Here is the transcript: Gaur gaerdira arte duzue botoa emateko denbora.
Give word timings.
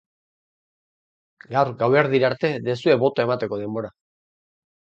Gaur 1.51 1.71
gaerdira 1.83 2.29
arte 2.31 2.53
duzue 2.69 2.99
botoa 3.07 3.29
emateko 3.29 3.61
denbora. 3.63 3.93